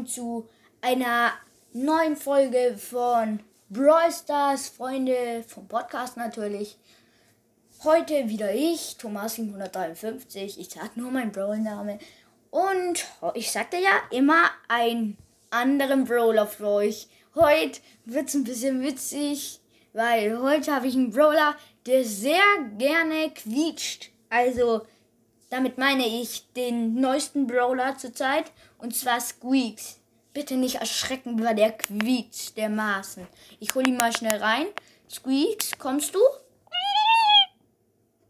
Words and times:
willkommen 0.00 0.06
zu 0.06 0.48
einer 0.80 1.32
neuen 1.74 2.16
Folge 2.16 2.76
von 2.78 3.40
Brawl 3.68 4.10
Stars, 4.10 4.68
Freunde 4.68 5.44
vom 5.46 5.68
Podcast 5.68 6.16
natürlich. 6.16 6.78
Heute 7.84 8.28
wieder 8.28 8.54
ich, 8.54 8.96
Thomas 8.96 9.34
753. 9.34 10.58
Ich 10.58 10.70
sag 10.70 10.96
nur 10.96 11.10
meinen 11.10 11.32
Brawl-Name. 11.32 11.98
Und 12.50 13.06
ich 13.34 13.50
sagte 13.50 13.76
ja 13.76 13.90
immer 14.10 14.50
einen 14.68 15.18
anderen 15.50 16.04
Brawler 16.04 16.46
für 16.46 16.68
euch. 16.68 17.08
Heute 17.34 17.80
wird's 18.06 18.34
ein 18.34 18.44
bisschen 18.44 18.82
witzig, 18.82 19.60
weil 19.92 20.40
heute 20.40 20.74
habe 20.74 20.86
ich 20.86 20.94
einen 20.94 21.10
Brawler, 21.10 21.56
der 21.86 22.04
sehr 22.04 22.40
gerne 22.78 23.30
quietscht. 23.34 24.10
Also 24.30 24.82
damit 25.50 25.78
meine 25.78 26.06
ich 26.06 26.50
den 26.52 26.94
neuesten 26.94 27.46
Brawler 27.46 27.98
zurzeit, 27.98 28.52
und 28.78 28.94
zwar 28.94 29.20
Squeaks. 29.20 29.99
Bitte 30.32 30.56
nicht 30.56 30.76
erschrecken, 30.76 31.42
weil 31.42 31.56
der 31.56 31.72
quietscht 31.72 32.56
dermaßen. 32.56 33.26
Ich 33.58 33.74
hole 33.74 33.88
ihn 33.88 33.96
mal 33.96 34.12
schnell 34.12 34.38
rein. 34.38 34.66
Squeaks, 35.08 35.76
kommst 35.76 36.14
du? 36.14 36.20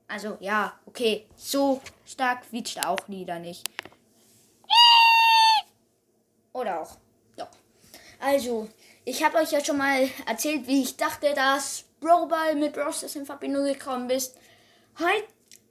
Also, 0.09 0.39
ja, 0.41 0.79
okay. 0.87 1.27
So 1.37 1.83
stark 2.07 2.49
quietscht 2.49 2.79
er 2.79 2.89
auch 2.89 3.07
wieder 3.09 3.39
nicht. 3.39 3.69
Oder 6.53 6.81
auch. 6.81 6.97
Doch. 7.37 7.51
Also, 8.19 8.69
ich 9.05 9.23
habe 9.23 9.39
euch 9.39 9.53
ja 9.53 9.63
schon 9.63 9.77
mal 9.77 10.09
erzählt, 10.27 10.67
wie 10.67 10.83
ich 10.83 10.97
dachte, 10.97 11.35
dass 11.35 11.85
Brawlball 12.01 12.55
mit 12.57 12.77
Rosters 12.79 13.15
in 13.15 13.27
Verbindung 13.27 13.65
gekommen 13.65 14.09
ist. 14.09 14.37
Heute 14.99 15.29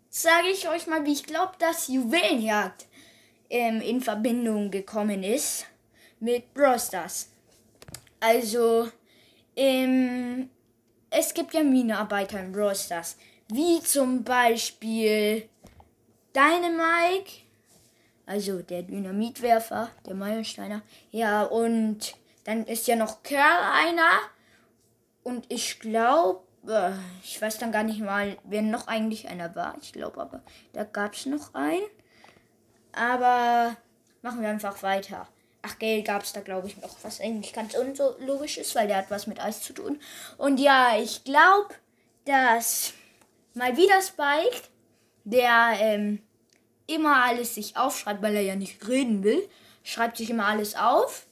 sage 0.10 0.50
ich 0.50 0.70
euch 0.70 0.86
mal, 0.86 1.04
wie 1.06 1.14
ich 1.14 1.24
glaube, 1.24 1.54
dass 1.58 1.88
Juwelenjagd 1.88 2.86
ähm, 3.50 3.82
in 3.82 4.00
Verbindung 4.00 4.70
gekommen 4.70 5.24
ist 5.24 5.66
mit 6.20 6.54
Brawl 6.54 6.80
Stars. 6.80 7.30
Also, 8.20 8.90
ähm, 9.56 10.50
es 11.10 11.34
gibt 11.34 11.54
ja 11.54 11.64
Minenarbeiter 11.64 12.40
in 12.40 12.52
Brawl 12.52 12.76
Stars, 12.76 13.18
wie 13.48 13.82
zum 13.82 14.24
Beispiel 14.24 15.50
Dynamike, 16.36 17.44
also 18.26 18.62
der 18.62 18.84
Dynamitwerfer, 18.84 19.90
der 20.06 20.14
Meilensteiner. 20.14 20.82
Ja, 21.12 21.44
und 21.44 22.14
dann 22.44 22.66
ist 22.66 22.88
ja 22.88 22.96
noch 22.96 23.24
Kerl 23.24 23.60
einer. 23.74 24.20
Und 25.24 25.46
ich 25.52 25.80
glaube, 25.80 26.44
äh, 26.68 26.92
ich 27.24 27.42
weiß 27.42 27.58
dann 27.58 27.72
gar 27.72 27.84
nicht 27.84 28.02
mal, 28.02 28.38
wer 28.44 28.62
noch 28.62 28.88
eigentlich 28.88 29.28
einer 29.28 29.56
war. 29.56 29.76
Ich 29.82 29.94
glaube 29.94 30.22
aber, 30.22 30.44
da 30.74 30.84
gab 30.84 31.14
es 31.14 31.26
noch 31.26 31.54
einen. 31.54 31.84
Aber 32.92 33.76
machen 34.22 34.42
wir 34.42 34.50
einfach 34.50 34.82
weiter. 34.84 35.28
Ach, 35.62 35.78
Gale 35.78 36.04
gab 36.04 36.24
es 36.24 36.34
da, 36.34 36.42
glaube 36.42 36.68
ich, 36.68 36.78
noch, 36.78 36.96
was 37.02 37.20
eigentlich 37.20 37.54
ganz 37.54 37.76
unlogisch 37.76 38.58
ist, 38.58 38.76
weil 38.76 38.88
der 38.88 38.98
hat 38.98 39.12
was 39.12 39.28
mit 39.28 39.42
Eis 39.42 39.62
zu 39.62 39.74
tun. 39.74 40.00
Und 40.38 40.60
ja, 40.60 40.98
ich 40.98 41.24
glaube, 41.24 41.76
dass 42.26 42.94
mal 43.54 43.76
wieder 43.76 44.02
Spike, 44.02 44.68
der 45.26 45.74
ähm, 45.80 46.22
immer 46.88 47.24
alles 47.24 47.56
sich 47.56 47.76
aufschreibt, 47.76 48.22
weil 48.22 48.36
er 48.36 48.42
ja 48.42 48.56
nicht 48.56 48.88
reden 48.88 49.24
will, 49.24 49.48
schreibt 49.84 50.18
sich 50.18 50.30
immer 50.30 50.46
alles 50.46 50.76
auf. 50.76 51.28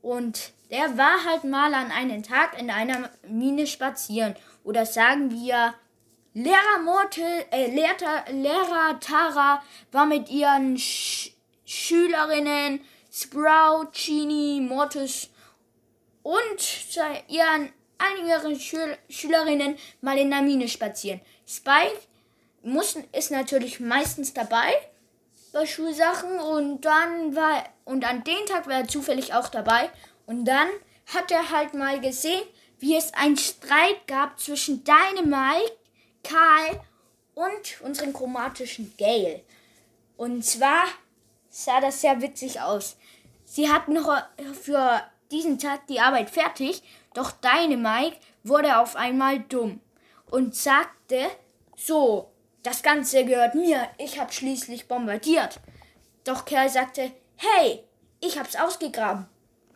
Und 0.00 0.52
der 0.70 0.96
war 0.96 1.24
halt 1.24 1.44
mal 1.44 1.74
an 1.74 1.90
einem 1.90 2.22
Tag 2.22 2.58
in 2.58 2.70
einer 2.70 3.10
Mine 3.26 3.66
spazieren. 3.66 4.36
Oder 4.62 4.86
sagen 4.86 5.30
wir, 5.30 5.74
Lehrer 6.32 6.78
Mortel, 6.84 7.44
äh, 7.50 7.66
Lehrer, 7.74 8.24
Lehrer 8.30 9.00
Tara 9.00 9.62
war 9.90 10.06
mit 10.06 10.30
ihren 10.30 10.78
Sch 10.78 11.32
Schülerinnen 11.66 12.80
Sprout, 13.12 13.90
Genie, 13.92 14.60
Mortis 14.60 15.30
und 16.22 16.96
ihren 17.28 17.72
einigen 17.98 18.58
Schül 18.58 18.96
Schülerinnen 19.08 19.76
mal 20.00 20.18
in 20.18 20.30
der 20.30 20.42
Mine 20.42 20.68
spazieren. 20.68 21.20
Spike 21.46 22.00
muss, 22.62 22.96
ist 23.12 23.30
natürlich 23.30 23.80
meistens 23.80 24.32
dabei 24.32 24.72
bei 25.52 25.66
Schulsachen 25.66 26.38
und 26.38 26.82
dann 26.82 27.34
war 27.34 27.64
und 27.84 28.04
an 28.04 28.22
dem 28.22 28.46
Tag 28.46 28.66
war 28.66 28.80
er 28.80 28.88
zufällig 28.88 29.34
auch 29.34 29.48
dabei 29.48 29.90
und 30.26 30.44
dann 30.44 30.68
hat 31.06 31.30
er 31.32 31.50
halt 31.50 31.74
mal 31.74 32.00
gesehen, 32.00 32.42
wie 32.78 32.96
es 32.96 33.12
einen 33.14 33.36
Streit 33.36 34.06
gab 34.06 34.38
zwischen 34.38 34.84
Dynamite, 34.84 35.76
Karl 36.22 36.80
und 37.34 37.80
unseren 37.82 38.12
chromatischen 38.12 38.94
Gale. 38.96 39.42
Und 40.16 40.44
zwar 40.44 40.84
sah 41.50 41.80
das 41.80 42.00
sehr 42.00 42.22
witzig 42.22 42.60
aus. 42.60 42.96
Sie 43.44 43.70
hatten 43.70 43.92
noch 43.94 44.22
für 44.62 45.02
diesen 45.30 45.58
Tag 45.58 45.86
die 45.88 46.00
Arbeit 46.00 46.30
fertig, 46.30 46.82
doch 47.12 47.32
Dynamite 47.32 48.16
wurde 48.44 48.78
auf 48.78 48.96
einmal 48.96 49.40
dumm 49.40 49.80
und 50.30 50.54
sagte, 50.54 51.28
so, 51.76 52.30
das 52.62 52.82
Ganze 52.82 53.24
gehört 53.24 53.54
mir, 53.54 53.88
ich 53.98 54.18
hab 54.18 54.32
schließlich 54.32 54.86
bombardiert. 54.86 55.60
Doch 56.24 56.44
Kerl 56.44 56.68
sagte, 56.68 57.10
hey, 57.36 57.84
ich 58.20 58.38
hab's 58.38 58.56
ausgegraben. 58.56 59.26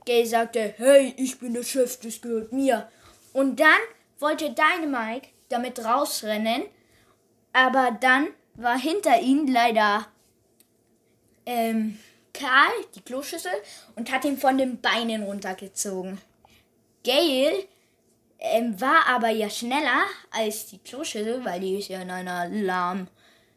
Gay 0.05 0.25
sagte, 0.27 0.75
hey, 0.77 1.15
ich 1.17 1.39
bin 1.39 1.55
der 1.55 1.63
Chef, 1.63 1.99
das 2.01 2.21
gehört 2.21 2.53
mir. 2.53 2.89
Und 3.33 3.59
dann 3.59 3.81
wollte 4.19 4.55
Dynamite 4.55 5.29
damit 5.49 5.83
rausrennen, 5.85 6.65
aber 7.53 7.97
dann 8.01 8.29
war 8.55 8.79
hinter 8.79 9.19
ihm 9.21 9.47
leider 9.47 10.07
ähm, 11.47 11.99
Karl, 12.33 12.73
die 12.95 13.01
Kloschüssel, 13.01 13.53
und 13.97 14.11
hat 14.11 14.25
ihn 14.25 14.39
von 14.39 14.59
den 14.59 14.81
Beinen 14.81 15.23
runtergezogen. 15.23 16.21
Gail 17.05 17.53
ähm, 18.39 18.81
war 18.81 19.07
aber 19.07 19.29
ja 19.29 19.49
schneller 19.49 20.05
als 20.31 20.67
die 20.67 20.79
Kloschüssel, 20.79 21.45
weil 21.45 21.61
die 21.61 21.79
ist 21.79 21.89
ja 21.89 22.01
in 22.01 22.11
einer 22.11 22.49
lahmen 22.49 23.09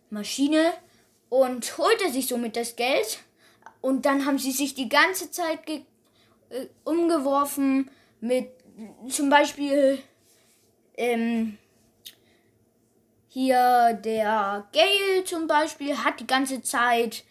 Maschine 0.10 0.74
und 1.30 1.78
holte 1.78 2.12
sich 2.12 2.28
somit 2.28 2.56
das 2.56 2.76
Geld. 2.76 3.20
Und 3.82 4.06
dann 4.06 4.26
haben 4.26 4.40
sie 4.40 4.52
sich 4.52 4.76
die 4.76 4.90
ganze 4.90 5.32
Zeit 5.32 5.68
äh, 5.70 5.82
umgeworfen 6.84 7.90
mit 8.20 8.50
zum 9.10 9.30
Beispiel 9.30 10.00
ähm, 10.96 11.58
hier 13.30 14.00
der 14.04 14.68
Gale 14.72 15.24
zum 15.26 15.48
Beispiel 15.48 15.98
hat 15.98 16.20
die 16.20 16.28
ganze 16.28 16.62
Zeit 16.62 17.24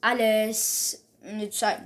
alles 0.00 1.04
eine 1.24 1.50
Zeit, 1.50 1.80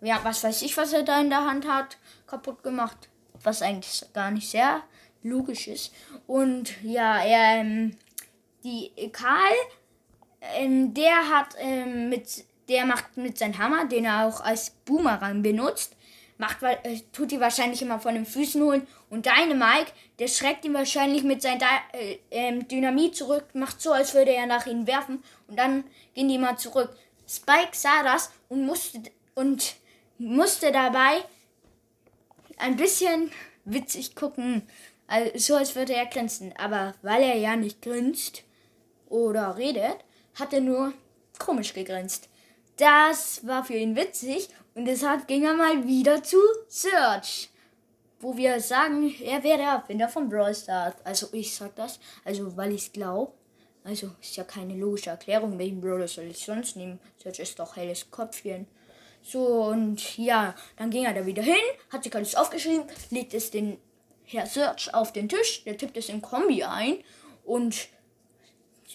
ja, 0.00 0.20
was 0.22 0.44
weiß 0.44 0.62
ich, 0.62 0.76
was 0.76 0.92
er 0.92 1.02
da 1.02 1.20
in 1.20 1.30
der 1.30 1.44
Hand 1.44 1.66
hat, 1.66 1.96
kaputt 2.26 2.62
gemacht. 2.62 3.08
Was 3.42 3.62
eigentlich 3.62 4.02
gar 4.12 4.30
nicht 4.30 4.48
sehr 4.48 4.82
logisch 5.22 5.68
ist. 5.68 5.92
Und 6.26 6.74
ja, 6.82 7.22
er, 7.22 7.60
ähm, 7.60 7.96
die 8.64 8.90
Karl, 9.12 9.54
ähm, 10.54 10.94
der 10.94 11.28
hat 11.30 11.54
ähm, 11.58 12.08
mit, 12.08 12.44
der 12.68 12.86
macht 12.86 13.16
mit 13.16 13.38
seinem 13.38 13.58
Hammer, 13.58 13.86
den 13.86 14.04
er 14.04 14.26
auch 14.26 14.40
als 14.40 14.70
Boomerang 14.84 15.42
benutzt, 15.42 15.96
macht, 16.38 16.62
äh, 16.62 17.00
tut 17.12 17.30
die 17.30 17.40
wahrscheinlich 17.40 17.82
immer 17.82 17.98
von 18.00 18.14
den 18.14 18.26
Füßen 18.26 18.62
holen. 18.62 18.86
Und 19.10 19.26
deine 19.26 19.54
Mike, 19.54 19.92
der 20.18 20.28
schreckt 20.28 20.64
ihn 20.64 20.74
wahrscheinlich 20.74 21.22
mit 21.22 21.42
seinem 21.42 21.60
äh, 21.92 22.18
ähm, 22.30 22.66
Dynamit 22.68 23.16
zurück, 23.16 23.44
macht 23.54 23.80
so, 23.80 23.92
als 23.92 24.14
würde 24.14 24.32
er 24.32 24.46
nach 24.46 24.66
ihnen 24.66 24.86
werfen. 24.86 25.22
Und 25.48 25.58
dann 25.58 25.84
gehen 26.14 26.28
die 26.28 26.38
mal 26.38 26.56
zurück. 26.56 26.96
Spike 27.28 27.72
sah 27.72 28.02
das 28.02 28.30
und 28.48 28.66
musste, 28.66 29.02
und 29.34 29.76
musste 30.18 30.72
dabei 30.72 31.24
ein 32.56 32.76
bisschen 32.76 33.30
witzig 33.64 34.14
gucken. 34.14 34.68
Also, 35.06 35.38
so 35.38 35.56
als 35.56 35.74
würde 35.74 35.94
er 35.94 36.06
grinsen. 36.06 36.54
Aber 36.56 36.94
weil 37.02 37.22
er 37.22 37.36
ja 37.36 37.56
nicht 37.56 37.82
grinst 37.82 38.42
oder 39.08 39.56
redet, 39.56 39.98
hat 40.34 40.52
er 40.52 40.60
nur 40.60 40.92
komisch 41.38 41.74
gegrinst. 41.74 42.28
Das 42.76 43.46
war 43.46 43.64
für 43.64 43.74
ihn 43.74 43.96
witzig 43.96 44.48
und 44.74 44.84
deshalb 44.84 45.26
ging 45.26 45.44
er 45.44 45.54
mal 45.54 45.86
wieder 45.86 46.22
zu 46.22 46.38
Search. 46.68 47.50
Wo 48.20 48.36
wir 48.36 48.60
sagen, 48.60 49.14
er 49.22 49.42
wäre 49.42 49.58
der 49.58 49.68
Erfinder 49.68 50.08
von 50.08 50.28
Brawl 50.28 50.54
Stars. 50.54 50.94
Also 51.04 51.28
ich 51.32 51.54
sag 51.54 51.74
das, 51.76 51.98
also 52.24 52.56
weil 52.56 52.72
ich 52.72 52.86
es 52.86 52.92
glaube. 52.92 53.32
Also 53.86 54.10
ist 54.20 54.34
ja 54.34 54.42
keine 54.42 54.74
logische 54.74 55.10
Erklärung, 55.10 55.60
welchen 55.60 55.80
Brawler 55.80 56.08
soll 56.08 56.24
ich 56.24 56.44
sonst 56.44 56.74
nehmen? 56.74 56.98
Search 57.22 57.38
ist 57.38 57.60
doch 57.60 57.76
helles 57.76 58.10
Kopfchen. 58.10 58.66
So, 59.22 59.44
und 59.66 60.18
ja, 60.18 60.56
dann 60.76 60.90
ging 60.90 61.04
er 61.04 61.14
da 61.14 61.24
wieder 61.24 61.44
hin, 61.44 61.54
hat 61.92 62.02
sich 62.02 62.12
alles 62.12 62.34
aufgeschrieben, 62.34 62.86
legt 63.10 63.32
es 63.32 63.52
den 63.52 63.78
Herr 64.24 64.46
Search 64.46 64.92
auf 64.92 65.12
den 65.12 65.28
Tisch, 65.28 65.62
der 65.62 65.78
tippt 65.78 65.96
es 65.96 66.08
in 66.08 66.20
Kombi 66.20 66.64
ein 66.64 66.98
und 67.44 67.86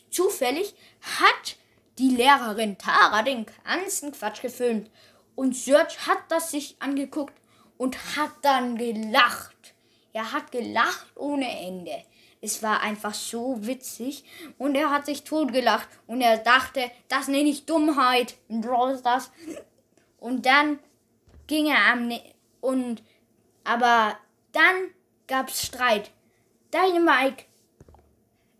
zufällig 0.09 0.75
hat 1.01 1.55
die 1.97 2.09
Lehrerin 2.09 2.77
Tara 2.77 3.23
den 3.23 3.45
ganzen 3.63 4.11
Quatsch 4.11 4.41
gefilmt. 4.41 4.91
Und 5.35 5.55
Search 5.55 6.05
hat 6.05 6.19
das 6.27 6.51
sich 6.51 6.75
angeguckt 6.79 7.33
und 7.77 8.17
hat 8.17 8.31
dann 8.41 8.75
gelacht. 8.75 9.73
Er 10.11 10.33
hat 10.33 10.51
gelacht 10.51 11.07
ohne 11.15 11.49
Ende. 11.61 12.03
Es 12.41 12.63
war 12.63 12.81
einfach 12.81 13.13
so 13.13 13.65
witzig 13.65 14.23
und 14.57 14.75
er 14.75 14.89
hat 14.89 15.05
sich 15.05 15.23
totgelacht 15.23 15.87
und 16.07 16.21
er 16.21 16.37
dachte, 16.37 16.89
das 17.07 17.27
nenne 17.27 17.49
ich 17.49 17.65
Dummheit 17.65 18.35
Brawl 18.49 18.97
Stars. 18.97 19.31
Und 20.19 20.45
dann 20.47 20.79
ging 21.45 21.67
er 21.67 21.91
am 21.91 22.07
ne 22.07 22.21
und 22.59 23.03
aber 23.63 24.17
dann 24.51 24.89
gab's 25.27 25.65
Streit. 25.65 26.11
Dynamite 26.73 27.45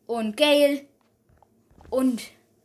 und 0.06 0.38
Gail 0.38 0.86
und 1.90 2.22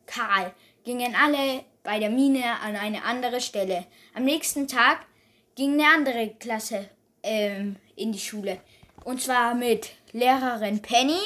Karl 0.06 0.52
gingen 0.84 1.14
alle 1.14 1.64
bei 1.82 1.98
der 1.98 2.10
Mine 2.10 2.60
an 2.60 2.76
eine 2.76 3.04
andere 3.04 3.40
Stelle. 3.40 3.86
Am 4.14 4.24
nächsten 4.24 4.68
Tag 4.68 5.06
ging 5.54 5.74
eine 5.74 5.86
andere 5.94 6.34
Klasse 6.38 6.88
ähm, 7.22 7.76
in 7.94 8.12
die 8.12 8.18
Schule. 8.18 8.60
Und 9.06 9.22
zwar 9.22 9.54
mit 9.54 9.92
Lehrerin 10.10 10.82
Penny 10.82 11.20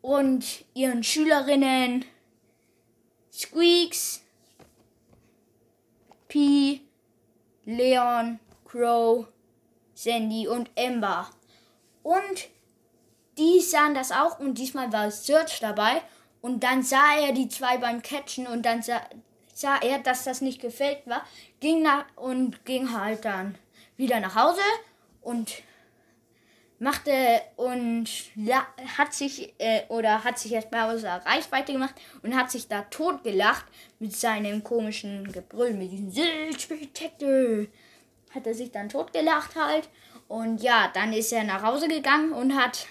und 0.00 0.64
ihren 0.72 1.04
Schülerinnen 1.04 2.06
Squeaks, 3.30 4.22
P, 6.28 6.80
Leon, 7.66 8.40
Crow, 8.64 9.26
Sandy 9.92 10.48
und 10.48 10.70
Ember. 10.74 11.28
Und 12.02 12.48
die 13.36 13.60
sahen 13.60 13.92
das 13.92 14.10
auch 14.10 14.38
und 14.38 14.54
diesmal 14.54 14.90
war 14.94 15.10
Search 15.10 15.60
dabei. 15.60 16.00
Und 16.40 16.64
dann 16.64 16.82
sah 16.82 17.18
er 17.20 17.32
die 17.32 17.50
zwei 17.50 17.76
beim 17.76 18.00
Catchen 18.00 18.46
und 18.46 18.62
dann 18.62 18.80
sah, 18.80 19.02
sah 19.52 19.76
er, 19.76 19.98
dass 19.98 20.24
das 20.24 20.40
nicht 20.40 20.62
gefällt 20.62 21.06
war, 21.06 21.22
ging 21.60 21.82
nach 21.82 22.06
und 22.16 22.64
ging 22.64 22.98
halt 22.98 23.26
dann 23.26 23.58
wieder 23.98 24.20
nach 24.20 24.36
Hause 24.36 24.62
und 25.20 25.62
machte 26.82 27.12
und 27.54 28.06
ja, 28.34 28.66
hat 28.98 29.14
sich 29.14 29.54
äh, 29.58 29.82
oder 29.88 30.24
hat 30.24 30.38
sich 30.38 30.52
erstmal 30.52 30.94
außer 30.94 31.22
Reichweite 31.24 31.72
gemacht 31.72 31.94
und 32.22 32.36
hat 32.36 32.50
sich 32.50 32.66
da 32.66 32.82
tot 32.82 33.22
gelacht 33.22 33.64
mit 34.00 34.14
seinem 34.14 34.64
komischen 34.64 35.30
Gebrüll, 35.30 35.74
mit 35.74 35.92
diesem 35.92 36.12
Detector. 36.12 37.66
Hat 38.34 38.46
er 38.46 38.54
sich 38.54 38.72
dann 38.72 38.88
tot 38.88 39.12
gelacht 39.12 39.54
halt 39.54 39.88
und 40.26 40.60
ja, 40.60 40.90
dann 40.92 41.12
ist 41.12 41.32
er 41.32 41.44
nach 41.44 41.62
Hause 41.62 41.86
gegangen 41.86 42.32
und 42.32 42.56
hat 42.56 42.86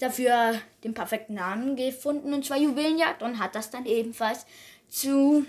dafür 0.00 0.54
den 0.82 0.94
perfekten 0.94 1.34
Namen 1.34 1.76
gefunden 1.76 2.32
und 2.32 2.44
zwar 2.44 2.56
Juwelenjagd 2.56 3.22
und 3.22 3.38
hat 3.38 3.54
das 3.54 3.70
dann 3.70 3.84
ebenfalls 3.84 4.46
zu 4.88 5.44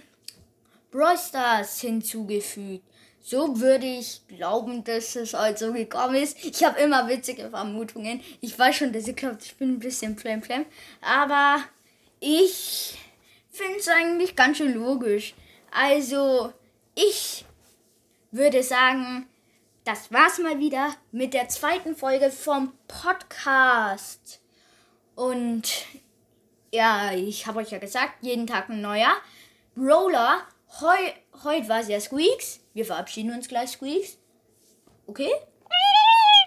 Brawl 0.91 1.17
Stars 1.17 1.79
hinzugefügt. 1.79 2.83
So 3.29 3.59
würde 3.59 3.85
ich 3.85 4.21
glauben, 4.29 4.85
dass 4.85 5.17
es 5.17 5.35
also 5.35 5.73
gekommen 5.73 6.15
ist. 6.15 6.37
Ich 6.45 6.63
habe 6.63 6.79
immer 6.79 7.09
witzige 7.09 7.49
Vermutungen. 7.49 8.21
Ich 8.39 8.57
weiß 8.57 8.77
schon, 8.77 8.93
dass 8.93 9.05
ihr 9.05 9.15
glaubt, 9.15 9.43
ich 9.43 9.57
bin 9.57 9.73
ein 9.73 9.79
bisschen 9.79 10.17
flem 10.17 10.41
flem. 10.41 10.65
Aber 11.01 11.61
ich 12.21 12.97
finde 13.49 13.79
es 13.79 13.89
eigentlich 13.89 14.37
ganz 14.37 14.59
schön 14.59 14.75
logisch. 14.75 15.33
Also, 15.71 16.53
ich 16.95 17.43
würde 18.31 18.63
sagen, 18.63 19.27
das 19.83 20.09
war's 20.09 20.39
mal 20.39 20.59
wieder 20.59 20.95
mit 21.11 21.33
der 21.33 21.49
zweiten 21.49 21.97
Folge 21.97 22.31
vom 22.31 22.71
Podcast. 22.87 24.39
Und 25.15 25.83
ja, 26.71 27.11
ich 27.11 27.45
habe 27.45 27.59
euch 27.59 27.71
ja 27.71 27.79
gesagt, 27.79 28.23
jeden 28.23 28.47
Tag 28.47 28.69
ein 28.69 28.79
neuer. 28.79 29.11
Roller 29.75 30.47
Heu, 30.79 31.11
heute 31.43 31.69
war 31.69 31.79
es 31.79 31.87
ja 31.87 31.99
Squeaks. 31.99 32.59
Wir 32.77 32.85
verabschieden 32.85 33.33
uns 33.33 33.47
gleich, 33.47 33.71
Squeaks. 33.71 34.19
Okay? 35.07 35.31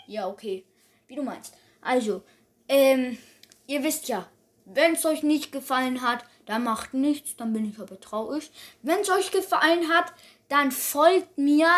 Ja, 0.06 0.28
okay. 0.28 0.64
Wie 1.08 1.16
du 1.16 1.24
meinst. 1.24 1.52
Also, 1.80 2.22
ähm, 2.68 3.18
ihr 3.66 3.82
wisst 3.82 4.06
ja, 4.06 4.28
wenn 4.64 4.92
es 4.92 5.04
euch 5.04 5.24
nicht 5.24 5.50
gefallen 5.50 6.02
hat, 6.02 6.24
dann 6.46 6.62
macht 6.62 6.94
nichts, 6.94 7.34
dann 7.34 7.52
bin 7.52 7.68
ich 7.68 7.80
aber 7.80 7.98
traurig. 7.98 8.52
Wenn 8.80 9.00
es 9.00 9.10
euch 9.10 9.32
gefallen 9.32 9.88
hat, 9.88 10.12
dann 10.46 10.70
folgt 10.70 11.36
mir 11.36 11.68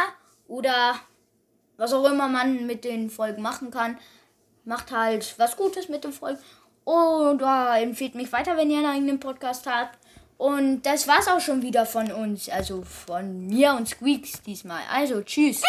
oder 0.49 0.97
was 1.79 1.95
auch 1.95 2.05
immer 2.05 2.29
man 2.29 2.67
mit 2.67 2.85
den 2.85 3.09
Folgen 3.09 3.41
machen 3.41 3.71
kann. 3.71 3.99
Macht 4.67 4.93
halt 4.93 5.35
was 5.39 5.57
Gutes 5.57 5.89
mit 5.89 6.05
den 6.05 6.13
Folgen. 6.13 6.39
Oder 6.85 7.81
empfiehlt 7.81 8.15
mich 8.15 8.31
weiter, 8.33 8.59
wenn 8.59 8.71
ihr 8.71 8.81
einen 8.81 8.87
eigenen 8.97 9.19
Podcast 9.19 9.67
habt. 9.67 9.99
Und 10.43 10.83
das 10.83 11.07
war's 11.07 11.29
auch 11.29 11.39
schon 11.39 11.63
wieder 11.63 11.87
von 11.87 12.11
uns. 12.11 12.49
Also 12.49 12.83
von 12.83 13.47
mir 13.47 13.75
und 13.75 13.89
Squeaks 13.89 14.43
diesmal. 14.43 14.81
Also 14.91 15.23
tschüss. 15.23 15.63